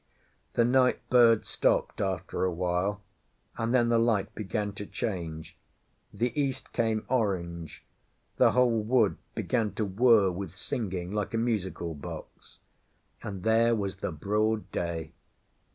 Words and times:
The 0.53 0.65
night 0.65 1.07
birds 1.11 1.47
stopped 1.47 2.01
after 2.01 2.43
a 2.43 2.51
while; 2.51 3.03
and 3.55 3.71
then 3.71 3.89
the 3.89 3.99
light 3.99 4.33
began 4.33 4.71
to 4.73 4.87
change, 4.87 5.55
the 6.11 6.33
east 6.35 6.73
came 6.73 7.05
orange, 7.07 7.85
the 8.37 8.53
whole 8.53 8.81
wood 8.81 9.17
began 9.35 9.73
to 9.73 9.85
whirr 9.85 10.31
with 10.31 10.55
singing 10.57 11.11
like 11.11 11.35
a 11.35 11.37
musical 11.37 11.93
box, 11.93 12.57
and 13.21 13.43
there 13.43 13.75
was 13.75 13.97
the 13.97 14.11
broad 14.11 14.71
day. 14.71 15.11